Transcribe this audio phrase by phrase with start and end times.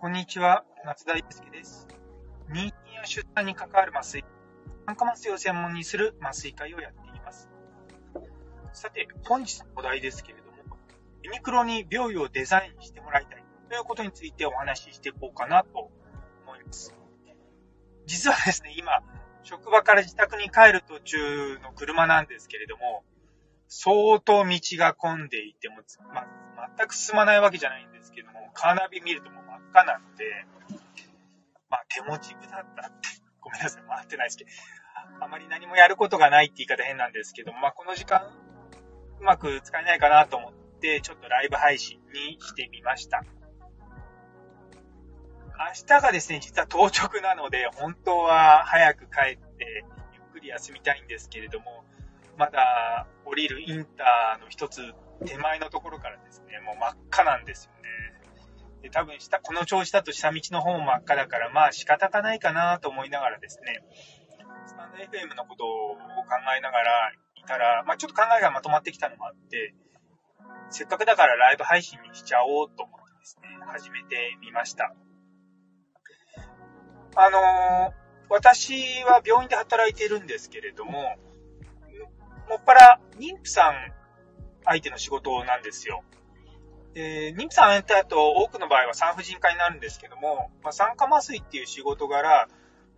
[0.00, 1.86] こんにちは、松田祐介です。
[2.48, 4.24] 妊娠や出産に関わる麻酔、
[4.86, 7.50] 酸化麻酔を専門にする麻酔会をやっています。
[8.72, 10.78] さて、本日のお題ですけれども、
[11.22, 15.90] ユニクロに病院をデザインしてもらいたいということについてお話ししていこうかなと
[16.46, 16.94] 思います。
[18.06, 19.02] 実はですね、今、
[19.42, 23.04] 職場から自宅に帰る途中の車なんですけれども、
[23.72, 25.76] 相当道が混んでいても、
[26.12, 26.26] ま、
[26.76, 30.24] 全く進まないわけじゃないんですけども、カーナビ見るともう真っ赤なので、
[31.70, 33.08] まあ手持ち無駄だったって、
[33.40, 34.50] ごめんなさい、回ってないですけど、
[35.24, 38.22] あまり何もやることがないって言い方変なんですけども、まあこの時間、
[39.20, 43.22] うまく使えないかなと思って、ちょっとライブ配信にしてみました。
[45.60, 51.84] 明日がですね、実は当直なので、本当は早く帰って、ゆっくり休みたいんですけれども、
[52.40, 54.80] まだ降りるインターの一つ
[55.26, 57.80] 手前のところからですね、もう真っ赤なんですよね。
[58.80, 63.84] で多分下、この調子だと下道の方も真っ赤だから、まあ仕方がないかなと思いながらですね、
[64.64, 65.98] スタンド FM のことを考
[66.56, 69.74] えながらいたら、まあちょっと考えがまとまってきたのもあって、
[70.70, 74.94] せっかくだからライブ配信にしちゃおうと思ってですね、始めてみました。
[77.16, 78.00] あのー
[78.30, 81.16] 私は病院で働いているんですけれども、
[82.50, 83.74] もっぱら妊婦さん
[84.64, 86.02] 相手の仕事なんですよ。
[86.94, 92.48] で、妊婦さん相手だと多くの場合は産婦人科になるんですけども、まあ、酸化麻酔っていう仕事柄、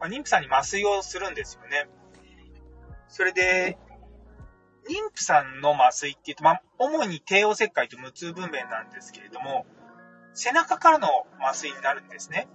[0.00, 1.86] まあ、妊婦さんに麻酔をするんですよね。
[3.08, 3.76] それで、
[4.88, 9.66] 妊婦さんの麻酔っていうと、まあ、主に帝王切開と無痛分娩なんですけれども、
[10.32, 12.48] 背中からの麻酔になるんですね。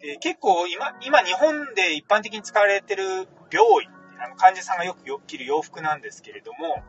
[0.00, 3.04] で結構今、今日本で一般的に使われてる
[3.52, 6.82] 病院、あの患者さんがよく着る洋服なんですけれども、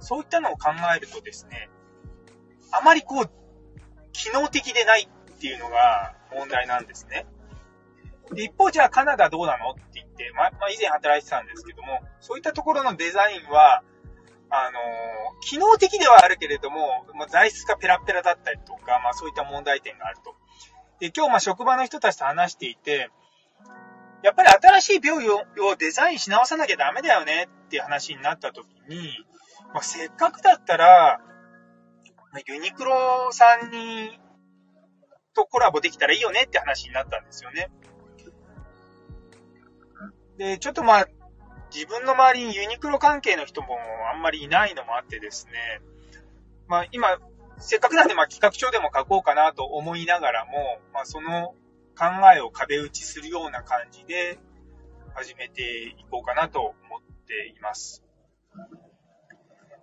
[0.00, 1.68] そういったのを考えるとですね、
[2.70, 3.30] あまりこう、
[4.12, 7.26] 機能的でないっていうのが問題なんですね。
[8.32, 13.82] で一方、じゃあカナダどうなのって言って、ま、まあ、以前働いてたんですけども、そういったところのデザインは、
[14.50, 20.34] あのー機能的ではあるけれども、まあ、材質がペラペラだったりとか、まあそういった問題点があると。
[20.98, 23.10] で、今日ま職場の人たちと話していて、
[24.22, 25.44] やっぱり新しい病院を
[25.78, 29.10] デザインし直さなきゃダメだよねっていう話になった時に、
[29.72, 31.20] まあ、せっかくだったら、
[32.46, 34.18] ユニクロさんに、
[35.34, 37.70] とコラボできたらいいよねって話になったんですよね。
[40.36, 41.08] で、ちょっとまあ、
[41.72, 43.78] 自分の周りにユニクロ関係の人も
[44.12, 45.52] あんまりいないのもあってですね、
[46.66, 47.18] まあ今、
[47.58, 51.54] せっかくなんでまあ企画書でも書こうかなと思いながらも、まあその
[51.98, 54.38] 考えを壁打ちするような感じで
[55.14, 56.76] 始めていこうかなと思っ
[57.26, 58.04] ています。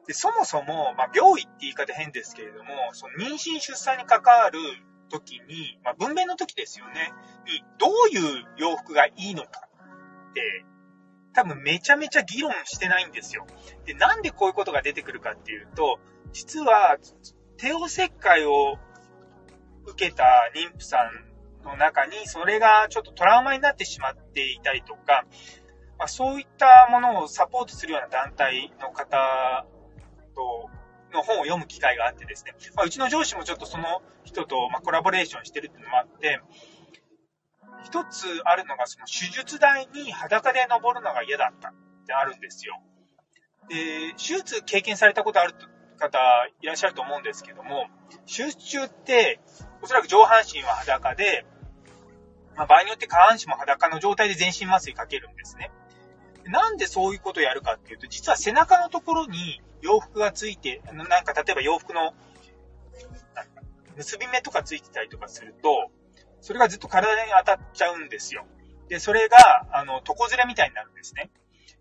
[0.08, 4.60] でそもそも、まあ、病院って言い方変ですけれども、その妊娠出産に関わる
[5.10, 7.12] 時に、まあ、分娩の時ですよね、
[7.46, 9.50] にどういう洋服がいいのか
[10.30, 10.66] って、
[11.34, 13.46] 多分めちゃめちゃ議論してないんですよ。
[13.86, 16.00] で、なんでこういうことが出てくるかっていうと、
[16.32, 16.98] 実は、
[17.58, 18.78] 帝王切開を
[19.86, 21.35] 受けた妊婦さん
[21.66, 25.26] の中に、それがちょっとトラウマになってしまっていたりとか、
[25.98, 29.66] まあ、そういったものをサポートするような団体の方
[30.36, 30.70] と、
[31.14, 36.42] の本を読む機会があってですね、まあ、うちの上司もちょっとその人と、ま、コラボレーションしてるっていうのもあって、
[37.84, 41.74] 一つあるのが、その手術台に裸で登るのが嫌だったっ
[42.06, 42.82] てあるんですよ。
[43.70, 45.54] で、手術経験されたことある
[45.98, 46.20] 方
[46.62, 47.88] いらっしゃると思うんですけども、
[48.26, 49.40] 手術中って、
[49.82, 51.46] おそらく上半身は裸で、
[52.56, 55.72] まあ、場合によって下半身も裸の状態で全身麻酔かけるんですね。
[56.46, 62.14] なんでそういうことをやるかっていうと、実は背中のところに洋服がついて、なんか例えば洋服の
[63.98, 65.90] 結び目とかついてたりとかすると、
[66.42, 68.46] それがずっと体に当たっちゃうんですよ。
[68.88, 69.38] で、それが、
[69.72, 71.32] あの、床ずれみたいになるんですね。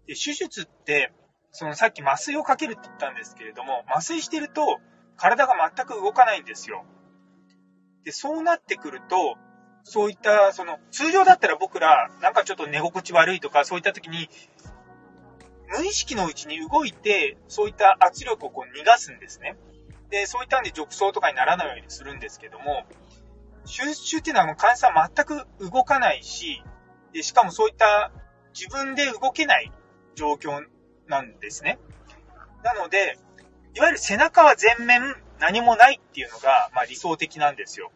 [0.06, 1.12] で、手術って、
[1.50, 4.80] そのさっき麻酔をかけるって言ったんですけれども、麻酔してると
[5.16, 6.84] 体が全く動かないんですよ。
[8.04, 9.36] で、そうなってくると、
[9.84, 14.28] そういった、その、通常だったら僕ら、なんかちょっと寝心地悪いとか、そういった時に、
[15.68, 19.56] 無意識のうちに動いて、そういった圧力をこう逃がすんですね。
[20.10, 22.84] で、そういったんで褥瘡とかにならないようにするんですけども、
[23.66, 26.62] 手術中っていうのはもう患者さん全く動かないし、
[27.12, 28.12] でしかもそういった
[28.58, 29.72] 自分で動けない
[30.14, 30.64] 状況
[31.08, 31.78] なんですね。
[32.62, 33.18] なので、
[33.74, 37.90] いわゆる背中は全面何もないっていうのが、まあ、理想的なんですよ。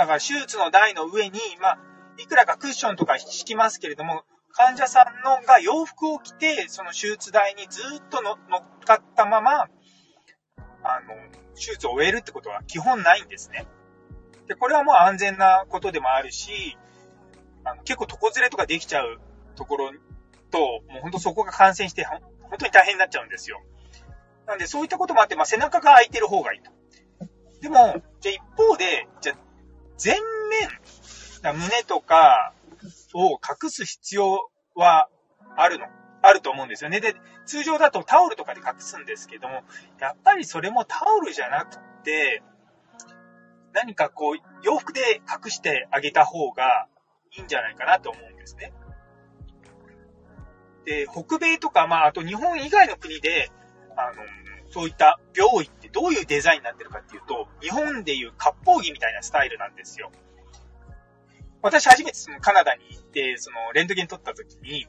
[0.00, 1.78] だから手術の台の上に、まあ、
[2.16, 8.36] いくらかクッションとか敷きますけれども、患者さんのが洋服を着て、その手術台にずっと乗っ
[8.82, 9.68] かったまま、あの、
[11.54, 13.66] 手術を終えるってことは基本ないんですね。
[14.48, 16.78] で、これはもう安全なことでもあるし、
[17.64, 19.20] あの結構床ずれとかできちゃう
[19.54, 19.92] ところ
[20.50, 20.60] と、
[20.90, 22.22] もうほんとそこが感染して、本
[22.58, 23.60] 当に大変になっちゃうんですよ。
[24.46, 26.72] なんでそういったこともあって、まあ、背中が空いてる方がいいと。
[27.60, 29.49] でも、じゃあ一方で、じゃあ
[30.00, 30.16] 全
[30.48, 32.54] 面、胸とか
[33.12, 35.10] を隠す必要は
[35.56, 35.84] あるの
[36.22, 37.00] あると思うんですよね。
[37.00, 37.14] で、
[37.44, 39.62] 通常だとタオルとかで隠すんですけども、
[40.00, 42.42] やっぱりそれもタオルじゃなくて、
[43.74, 46.86] 何かこう、洋服で隠してあげた方が
[47.36, 48.72] いいんじゃないかなと思うんですね。
[50.86, 53.50] で、北米とか、まあ、あと日本以外の国で、
[53.96, 54.22] あの、
[54.70, 60.10] そういった病院ってどういうデザインになってるかっていうと、日本でいう割烹着みたいなスタイルなんですよ。
[61.62, 64.86] 私初めてそのカナダに行って、そのレントゲン撮った時に、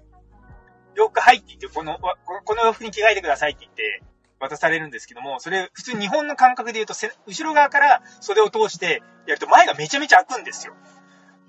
[0.95, 1.99] 洋服入って言って、この、
[2.45, 4.03] この洋服に着替えてくださいって言って
[4.39, 10.73] 渡されるんですけども、それ普通日本の感覚で言うと、後ろ側から袖を通してやると前がめちゃめちゃ開くんですよ。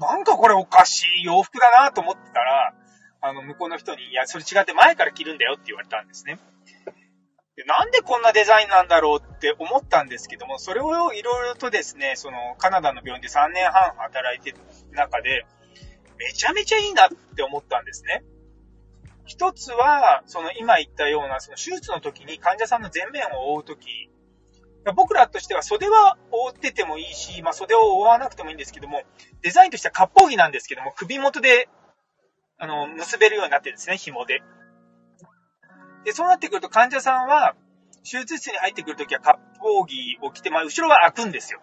[0.01, 2.75] なんかこれおかしい洋服だなと思ってたら、
[3.21, 6.39] あの、向こうの人に、いや、それ違って前から着るんだよって言われたんですね。
[7.63, 14.57] でなんでこんなデザインなんだろうって思ったんですけども、それをいろいろとですね、そのカナダの病院で3年半働いてる
[14.91, 15.47] 中で、
[16.19, 18.25] めちゃめちゃいいなって思ったんですね。
[19.27, 24.11] 一つは、その今言ったような、その手術の時に患者さんの前面を覆う時、
[24.97, 29.03] 僕らとしては袖は覆っててもいいし、まあ、袖を覆わなくてもいいんですけども、
[29.43, 31.69] デザインとしては割烹着なんですけども、首元で、
[32.59, 34.43] あの、結べるようになってるんですね、紐で。
[36.05, 37.55] で、そうなってくると患者さんは、
[38.05, 41.61] 手術室に入ってくるときは割烹着を着て、まあ、後ろは開くんですよ。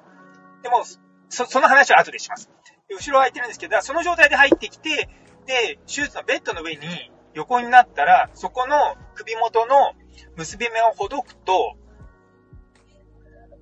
[0.64, 0.84] でも、
[1.30, 2.50] そ、その話は後でします。
[2.90, 5.10] 後ろは開いてるんですけど、その状態で入ってきて、
[5.46, 9.94] で、手術のベッドの上に横になったら、そこの首元の
[10.38, 11.76] 結び目をほどくと、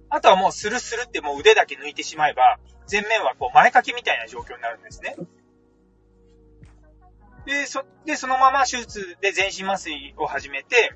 [0.09, 2.59] あとはもうスルスルってもう腕だけ抜いてしまえば、
[2.89, 5.15] 前面はこう前掛けみたいな状況になるんですね。
[7.47, 10.93] で、そ、で、そのまま手術で全身麻酔を始めて、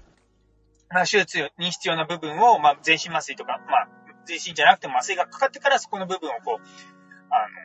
[0.89, 3.87] まあ、手術に必要な部分を、まあ、全身麻酔とか、まあ、
[4.25, 6.63] 全身じゃなくても麻酔がかかってからそこの部分をこう、
[7.33, 7.55] あの、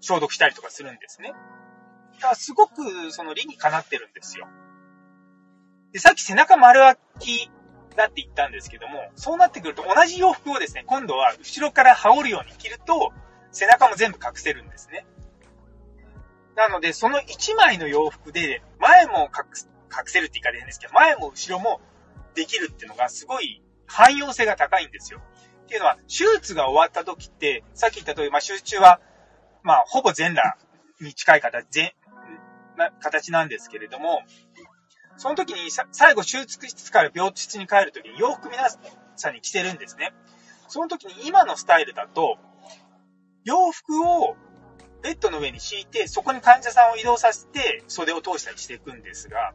[0.00, 1.32] 消毒したりとかするんですね。
[2.16, 4.46] だからすごくその理にかなってるんですよ。
[5.92, 7.50] で、さっき背中丸開き
[7.96, 13.12] だって言ったんですけども、そうなってくると同じ洋服をですね、今度は後ろから羽織るように着ると、
[13.50, 15.06] 背中も全部隠せるんですね。
[16.56, 21.80] なので、その1枚の洋服で、前も隠せるって言い方変ですけど、前も後ろも
[22.34, 25.20] できるっていうのがすごい汎用性が高いんですよ。
[25.64, 29.00] っていうのは、手術が終わった時って、さっき言った通り、まあ、手術中は、
[29.62, 30.56] まあ、ほぼ全裸
[31.00, 31.92] に近い形、全、
[32.78, 34.22] な形なんですけれども、
[35.18, 38.68] その時に最後手術室から病室に帰る時に洋服皆
[39.16, 40.12] さんに着てるんですね。
[40.68, 42.38] その時に今のスタイルだと、
[43.44, 44.36] 洋服を
[45.06, 49.54] ベッドの上に敷いて、そこに患者さんを移動させて袖を通したりしていくんですが、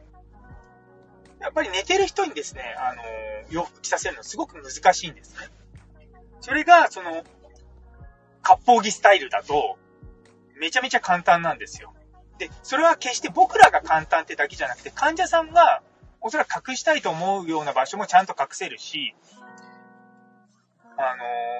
[1.40, 3.02] やっぱり寝てる人にですね、あの、
[3.50, 5.48] 洋服着させるのすごく難しいんですね。
[6.40, 7.22] それが、その、
[8.42, 9.76] 割烹着スタイルだと、
[10.56, 11.92] めちゃめちゃ簡単なんですよ。
[12.38, 15.82] で、それは決して僕らが簡単ってだけじゃなくて、患者さんが
[16.22, 19.14] おそらく隠したいと思うような場所もちゃんと隠せるし、
[20.96, 21.14] あ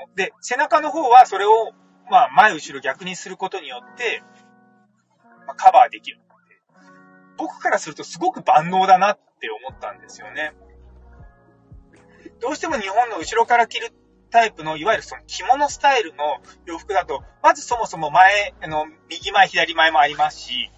[0.09, 1.73] ので、背中の方はそれを、
[2.13, 4.23] まあ、前後ろ逆にすることによって、
[5.47, 6.21] まあ、カバーできる。
[7.39, 10.53] 僕からするとすごく万能だなって思ったんですよね。
[12.39, 13.95] どうしても日本の後ろから着る
[14.29, 20.71] タイプの、いわゆるその着物スタイルの洋服だと、まずそもそも前、あの、右前、左前もありますし、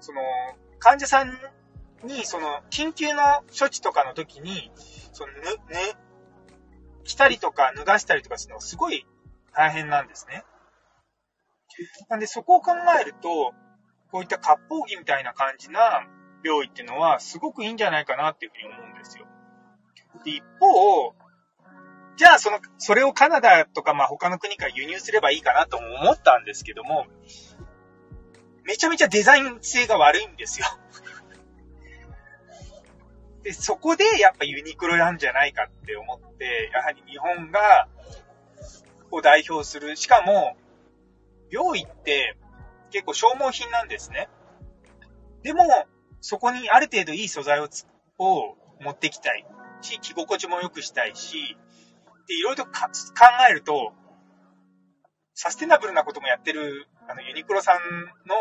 [0.00, 0.22] その、
[0.78, 1.38] 患者さん
[2.04, 4.70] に、その、緊急の処置とかの時に、
[5.12, 5.50] その、ぬ、ぬ、
[7.04, 9.06] 着たりとか脱がしたりとかするのすごい
[9.56, 10.44] 大変なんですね。
[12.08, 13.52] なんでそこを考えると、
[14.10, 16.06] こういった割烹着みたいな感じな
[16.44, 19.26] 病院っていうのはすごくいいんじゃないかなっていうふうに思うんですよ。
[20.24, 21.14] で一方、
[22.16, 27.06] じゃあ、その、それをカナダとか、まあ、他の国から輸入すればいいかなとも思ったんですけども、
[28.64, 30.66] めちゃめちゃデザイン性が悪いんですよ。
[33.42, 37.86] で、そこでやっぱユニクロなんじゃないかって思って、やはり日本が、
[39.10, 40.56] を代表する、しかも、
[41.50, 42.36] 病院って
[42.90, 44.28] 結構消耗品なんですね。
[45.42, 45.64] でも、
[46.20, 47.68] そこにある程度いい素材を
[48.18, 49.46] を持ってきたい
[49.80, 51.56] し、着心地も良くしたいし、
[52.26, 52.70] で、いろいろと考
[53.48, 53.92] えると、
[55.34, 57.76] サステナブルなこともやってる、あの、ユニクロさん
[58.26, 58.34] の、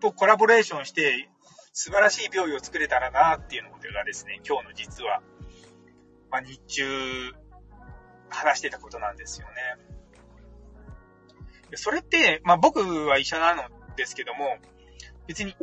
[0.00, 1.30] とコラボレーションして、
[1.72, 5.22] 素晴らしい病院を作れたらなっていうのがですね、今日の実は。
[6.30, 7.32] まあ、日中、
[8.30, 9.54] 話してたことなんですよね。
[11.74, 13.64] それって、まあ、僕は医者なの
[13.96, 14.56] ですけども、
[15.26, 15.54] 別に、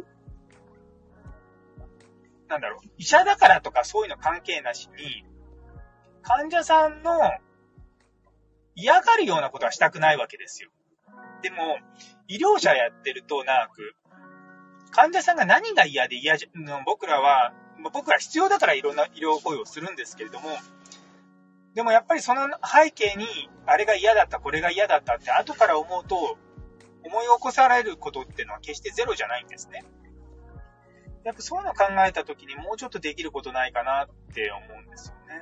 [2.48, 5.25] なんだろう、医者だからとかそういうの関係なしに、
[6.22, 7.19] 患者さんの
[8.75, 10.69] 嫌がるようなことはしたくないわけですよ。
[11.41, 11.77] でも、
[12.27, 13.95] 医療者やってると長く、
[14.91, 17.53] 患者さんが何が嫌で嫌じゃ、僕らは、
[17.93, 20.50] 僕ら必要だからいろんな医療行為をするんですけれども、
[21.75, 23.27] でもやっぱりその背景に、
[23.65, 26.38] あれが嫌だった、これが嫌だったって後から思うと、
[27.03, 29.84] 思い起こされることっていうのは決してゼロじゃないんですね。
[31.25, 35.41] やっぱそういうのを考えた時にもうちょっとできることないかなって思うんですよね。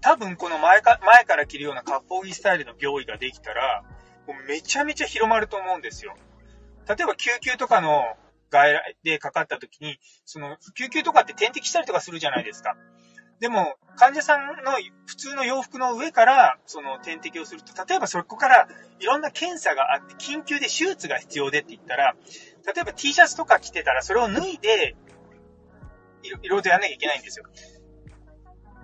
[0.00, 3.82] 多分この前か前から着るような割烹着スタイルの病院ができたら、
[4.26, 6.14] もうめちゃめちゃ広まると思うんですよ。
[6.86, 8.02] 例えば救急とかの
[8.50, 12.76] 外来でかかった時に、その救急とかって点滴したりとかするじゃないですか。
[13.40, 14.72] でも、患者さんの
[15.06, 18.68] 普通の洋服の上から、その点滴をすると、例えばそこから
[18.98, 22.14] いろんな検査があって、緊急で手術が必要でって言ったら、
[22.66, 24.94] 例えば T シャツとか着てたら、それを脱いで、
[26.22, 27.46] いろいろとやんなきゃいけないんですよ。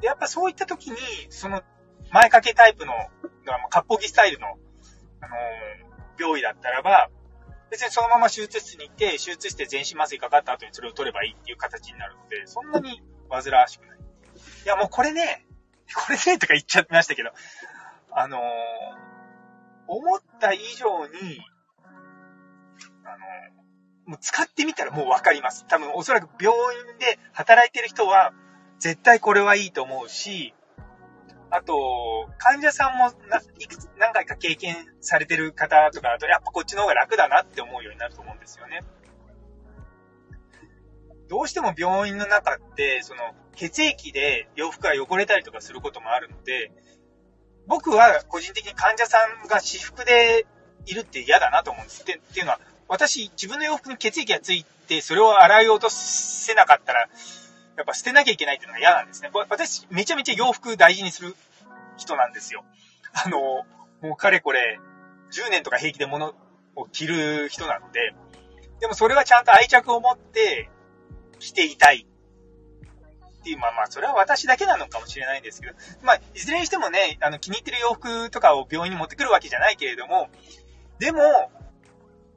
[0.00, 0.96] で、やっぱそういった時に、
[1.28, 1.62] その、
[2.10, 2.92] 前掛けタイプの、
[3.44, 7.10] 割烹着スタイルの、あのー、病院だったらば、
[7.70, 13.95] 別にそのまま手術室に行って、手術して全身麻酔かかった後にそれを取ればいいっていう形になるので、そんなに煩わしくない。
[14.66, 15.46] いや、もうこれね、
[15.94, 17.30] これね、とか言っちゃってましたけど、
[18.10, 18.40] あのー、
[19.86, 21.40] 思った以上に、
[23.04, 25.66] あのー、もう使ってみたらもうわかります。
[25.68, 28.32] 多分おそらく病院で働いてる人は、
[28.80, 30.52] 絶対これはいいと思うし、
[31.50, 33.12] あと、患者さんも
[33.60, 38.80] いくつ何回か経験されてる方とかだと、やっぱこっちの方が楽だなって思うようになると思うんですよね。
[41.28, 43.20] どうしても病院の中って、その、
[43.54, 46.70] 血液で洋服が汚れたりとかすることもあるので、
[47.66, 50.46] 僕は個人的に患者さんが私服で
[50.84, 52.02] いるって嫌だなと思うんです。
[52.02, 57.08] ってっていうのは、私、自分の洋服に血液がついて、それを洗い落とせなかったら、
[57.76, 59.30] やっぱ捨てなきゃいけないっていうのが嫌なんですね。
[59.32, 61.34] 私、めちゃめちゃ洋服大事にする
[61.96, 62.64] 人なんですよ。
[63.12, 63.38] あの、
[64.00, 64.78] もうかれこれ、
[65.32, 66.34] 10年とか平気で物
[66.76, 68.14] を着る人なので、
[68.80, 70.68] でもそれはちゃんと愛着を持って
[71.38, 72.06] 着ていたい。
[73.40, 80.28] っていう、まあまあ、それは私だけなのかもしれないんですけど、まあ、いずれにしてもね、あの、気に入ってる洋服とかを病院に持ってくるわけじゃないけれども、
[80.98, 81.20] でも、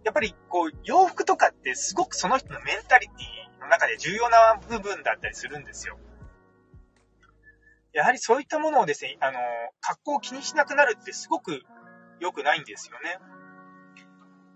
[0.03, 5.97] やっぱりこう、洋服とかってすごくその人のメンタリティの中で重要な部分だったりするんですよ。
[7.93, 9.39] やはりそういったものをですね、あの、
[9.81, 11.63] 格好を気にしなくなるってすごく
[12.19, 13.17] 良くないんですよね。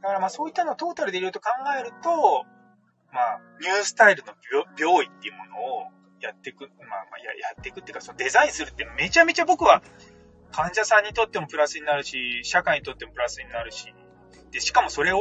[0.01, 2.45] だからまあそういったのをトータルでいろいろと考えると、
[3.13, 4.33] まあ、ニュースタイルの
[4.77, 5.87] 病院っていうものを
[6.19, 9.83] やっていく、まあまあや、やっていくっていうか、そのデザインするってめちゃめちゃ僕は
[10.51, 13.93] 患者さんにとってもプラスになるし、社会にとってもプラスになるし、
[14.51, 15.19] で、しかもそれを、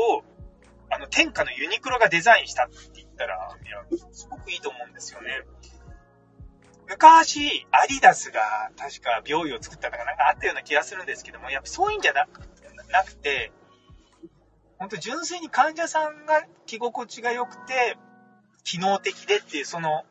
[0.91, 5.43] あの、天下のユニクロがデザインしたって言ったら、いや、すごくいいと思うんですよね。
[6.87, 13.53] 昔、アディダスが確か病院を作ったのがなんかあったような気がするんですけども、やっぱそういうんじゃなくて、
[14.83, 17.97] 本当純粋に患者さんが着心地が良くて、
[18.65, 20.03] 機能的でっていう、その、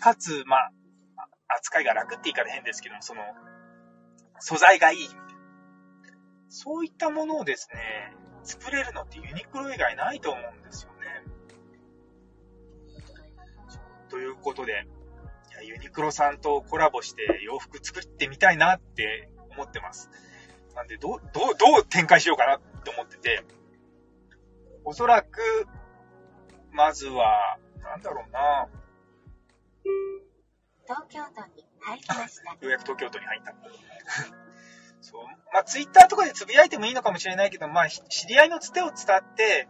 [0.00, 0.70] かつ、まあ、
[1.48, 3.22] 扱いが楽って言い方変ですけども、その、
[4.38, 5.08] 素材がいい。
[6.50, 10.98] そういったものをですね、作れるのってユニクロ以外ないと思うんですよね。
[14.10, 14.86] ということで、
[15.52, 20.10] いやユニクロさんとコラボして洋服作ってみたいなって思ってます。
[20.74, 23.44] なんで、どう、どう、どう展開しようかなって思ってて、
[24.84, 25.40] おそらく、
[26.72, 28.68] まずは、なんだろうな
[30.86, 32.50] 東京都に入りました。
[32.50, 33.54] ようやく東京都に入った。
[35.00, 35.24] そう。
[35.52, 39.68] まあ、ツイッターとかでつぶやいてもいいのかもしれないけど、まあ、知り合いのつてを伝って、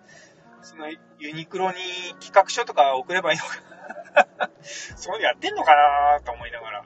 [0.63, 0.89] その、
[1.19, 1.77] ユニクロに
[2.21, 4.51] 企画書とか送ればいいのかな。
[4.97, 6.85] そういうのやってんのかなと思いながら。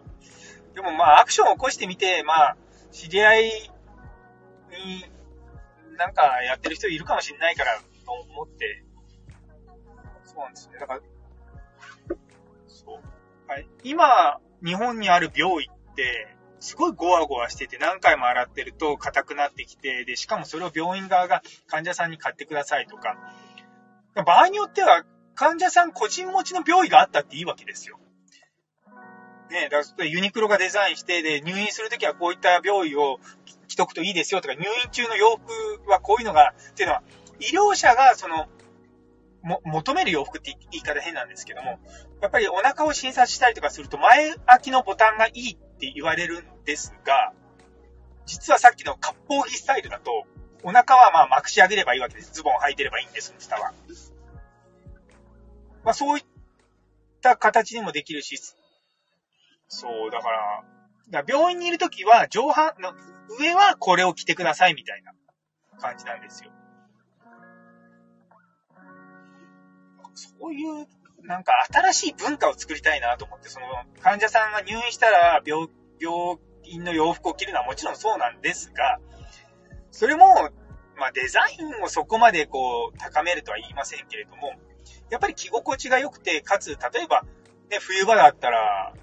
[0.75, 2.57] でもまあ、アクションを起こしてみて、まあ、
[2.91, 3.71] 知り合い
[4.71, 5.16] に
[5.97, 8.85] なんかやってる人いるかもしれないからと思って、
[10.25, 10.79] そうなんですね。
[10.79, 11.01] だから、
[12.67, 13.51] そう。
[13.51, 23.17] はい、今、日本にある病院って、すごいゴワゴワしてて何回も洗ってると硬くなってきて、で、しかもそれを病院側が患者さんに買ってくださいとか、
[24.25, 27.99] 場合によっては患者さん個人持ちの病院があったっていいわけですよ。
[29.51, 33.19] ねだからユニクロがデザインして、で、入院するときはこういった病院を
[33.77, 37.03] 着とくといいですよとか、入院中の洋服はこういうのが、っていうのは、
[37.39, 38.49] 医療者がその、
[39.43, 41.79] も、求める洋服って言い方変なんですけども、
[42.21, 47.33] やっぱりお腹を診察したりとかすると前開きのボタンがいいって言われるんですが、
[48.25, 50.25] 実はさっきの割烹着スタイルだと、
[50.65, 52.33] お腹はまあまくし上げればいいわけです。
[52.33, 53.73] ズボン履いてればいいんです、下は。
[55.85, 56.25] まあそういっ
[57.21, 58.37] た形にもできるし、
[59.69, 60.65] そう、だから、
[61.11, 62.93] だ病院にいるときは上半の、
[63.39, 65.13] 上はこれを着てくださいみたいな
[65.79, 66.51] 感じなんですよ。
[70.15, 70.87] そういう、
[71.23, 73.67] なんか新しい文化を作りたいなと思って、その
[74.01, 75.69] 患者さんが入院したら病、
[76.01, 78.99] 病院の洋服を着るのはもちろんそうなんですが、
[79.91, 80.51] それも、
[80.99, 84.55] まあデザインをそこまでこう高めるとは言いませんけれども、
[85.11, 87.23] やっぱり着心地が良くて、かつ、例えば、
[87.71, 88.95] ね、冬場だったら、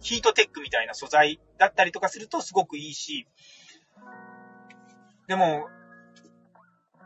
[0.00, 3.26] ヒートテックみたいな素材だったりとかするとすごくいいし、
[5.28, 5.68] でも、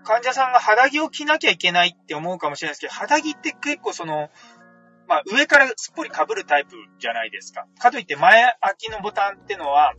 [0.05, 4.31] 患者さんが肌着を着なきゃいけないって思うかもしれないですけど、肌着って結構その、
[5.07, 7.67] まあ上からすっぽり被るタイプじゃないですか。
[7.79, 9.95] かといって前開きのボタンってのは、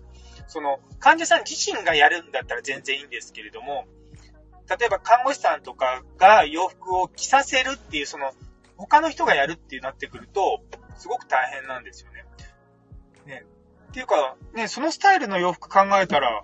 [0.48, 3.86] その患者さん自身がやるんだったら全然いいんですけれども、
[4.68, 8.32] 例えば看護師さんとかが洋服を着させるっていう、その
[8.78, 10.64] 他の人がやるってなってくると、
[10.98, 12.26] すごく大変なんですよね。
[13.26, 13.46] ね。
[13.90, 16.44] っていうか、ね、そのスタイルの洋服考えたら、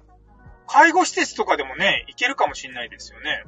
[0.67, 3.43] 介護施設とかでもね、いけるかもしんないですよね。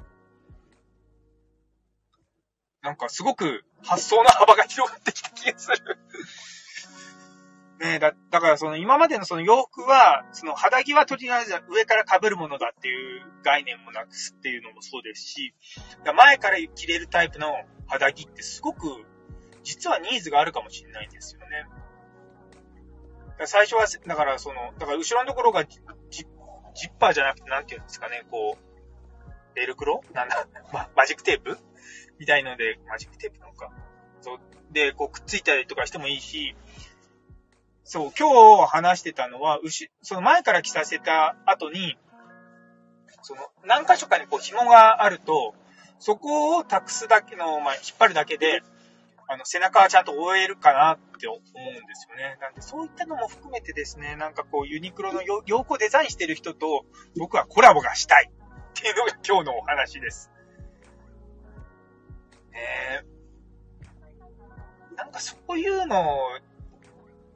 [2.81, 5.77] なんかすごく発想の幅が広がってきた気がする
[7.79, 15.53] ねえだ、だからその今までのその洋服は、その肌着はとりあえず上から被るものだっていう概念もなくすっていうのもそうですし、
[16.15, 17.53] 前から着れるタイプの
[17.87, 19.05] 肌着ってすごく、
[19.63, 21.65] 実はニーズがあるかもしれないんですよね。
[23.45, 30.01] 最初は、だからその、だから後ろのところがジッパーじゃなくて、なんていうんですかね、こう、ベルクロ？
[30.13, 30.47] なんだ、
[30.95, 31.57] マジックテープ？
[32.19, 33.71] みたいので、マジックテープなのか。
[34.21, 34.39] そう。
[34.71, 36.55] で、こう、くっついたりとかしてもいいし、
[37.83, 41.97] そう、今日話してたのは、牛、その前から着させた後に、
[43.21, 45.53] その、何箇所かにこう紐があると、
[45.99, 48.61] そこを託すだけの、まあ、引っ張るだけで、
[49.27, 52.37] あの、背中はちゃんと覆えるかなって思うんですよね。
[52.41, 56.85] なんで、そういったのも含めてですね、なんかこう、ユニクロの洋服デザインしてる人と、
[57.17, 60.31] 僕はコラボがしたいっていうのが 今日のお話です。
[62.53, 66.19] えー、なんかそういうの、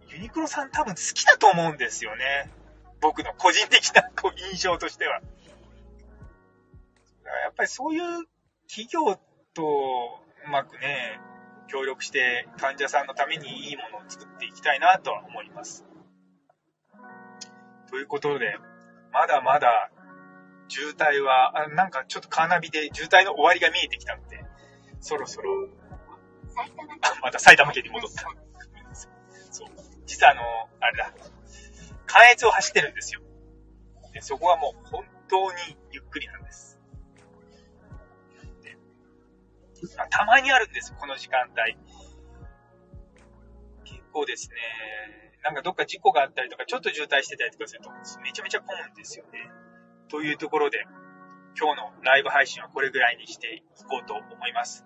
[0.09, 2.51] ユニクロさん多分好きだと思うんですよね。
[3.01, 5.21] 僕の個人的なこう印象としては。
[7.43, 8.25] やっぱりそういう
[8.67, 9.19] 企業
[9.53, 9.63] と
[10.45, 11.19] うまくね、
[11.67, 15.85] 協力して患者さんのためにいいものを作っていきたいなとは思います。
[17.89, 18.57] ということで、
[19.11, 19.91] まだまだ
[20.67, 24.43] 渋滞は、あなんかちょっとカーナビで渋滞の終わりが見えてきたので、
[24.99, 25.69] そろそろ、
[27.01, 28.23] あまた埼玉県に戻った。
[29.51, 29.69] そう。
[30.05, 30.41] 実はあの、
[30.81, 31.13] あれだ、
[32.05, 33.21] 関越を走ってるんですよ。
[34.13, 36.76] でそこはもう本当にゆっくりなんです。
[40.09, 41.77] たまにあるんですこの時間帯。
[43.85, 44.55] 結構ですね、
[45.43, 47.89] なんかどっか事故があったりとか、ちょっと渋滞してたりとかすると、
[48.21, 49.49] めちゃめちゃ混むんですよね。
[50.09, 50.85] というところで、
[51.59, 54.85] 今日のライブ配信はこれぐらいにしていこうと思います。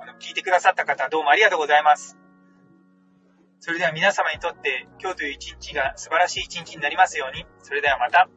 [0.00, 2.18] あの、聞いてくださった方、どうもありがとうございます。
[3.60, 7.46] それでは皆様にとって、今日という一日が素晴らしい一日になりますように。
[7.62, 8.28] それではまた。